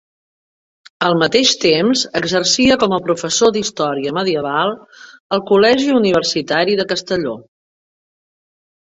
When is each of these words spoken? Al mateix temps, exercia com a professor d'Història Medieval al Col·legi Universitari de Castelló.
Al 1.07 1.15
mateix 1.23 1.49
temps, 1.63 2.05
exercia 2.19 2.77
com 2.83 2.95
a 2.95 2.99
professor 3.07 3.51
d'Història 3.57 4.13
Medieval 4.19 4.73
al 5.37 5.43
Col·legi 5.51 5.93
Universitari 5.99 6.79
de 6.81 6.87
Castelló. 6.93 7.35